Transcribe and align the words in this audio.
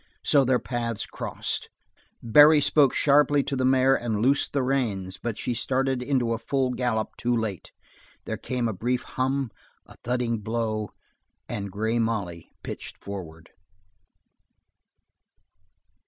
So 0.23 0.43
their 0.43 0.57
paths 0.57 1.05
crossed. 1.05 1.69
Barry 2.23 2.59
spoke 2.59 2.91
sharply 2.95 3.43
to 3.43 3.55
the 3.55 3.63
mare 3.65 3.93
and 3.93 4.19
loosed 4.19 4.51
the 4.51 4.63
reins, 4.63 5.19
but 5.21 5.37
she 5.37 5.53
started 5.53 6.01
into 6.01 6.33
a 6.33 6.39
full 6.39 6.71
gallop 6.71 7.09
too 7.19 7.37
late. 7.37 7.71
There 8.25 8.35
came 8.35 8.67
a 8.67 8.73
brief 8.73 9.03
hum, 9.03 9.51
a 9.85 9.95
thudding 10.03 10.39
blow, 10.39 10.89
and 11.47 11.69
Grey 11.71 11.99
Molly 11.99 12.51
pitched 12.63 12.97
forward. 12.97 13.51